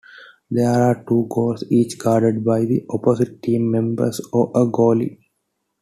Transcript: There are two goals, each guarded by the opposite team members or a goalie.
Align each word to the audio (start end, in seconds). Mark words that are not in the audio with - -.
There 0.49 0.67
are 0.67 1.05
two 1.07 1.27
goals, 1.29 1.63
each 1.69 1.99
guarded 1.99 2.43
by 2.43 2.65
the 2.65 2.83
opposite 2.89 3.39
team 3.43 3.69
members 3.69 4.19
or 4.33 4.49
a 4.55 4.65
goalie. 4.65 5.19